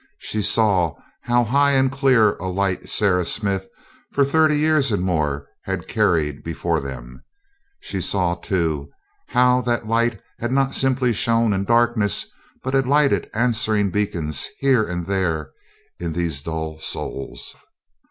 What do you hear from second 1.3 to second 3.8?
high and clear a light Sarah Smith,